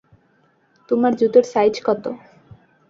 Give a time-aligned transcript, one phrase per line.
[0.89, 2.03] তোমার জুতোর সাইজ কত?